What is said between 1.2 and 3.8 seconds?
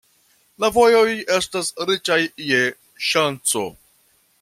estas riĉaj je ŝanco.